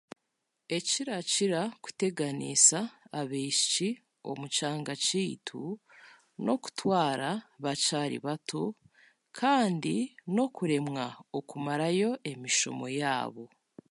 Ekirakira 0.77 1.61
kuteganiisa 1.83 2.79
abaishiki 3.19 3.87
omu 4.29 4.45
kyanga 4.55 4.93
kyeitu, 5.05 5.63
n'okutwaara 6.43 7.31
bakyari 7.63 8.17
bato 8.25 8.63
kandi 9.39 9.95
n'okuremwa 10.33 11.05
okumarayo 11.37 12.11
emishomo 12.31 12.85
yaabo. 12.99 13.45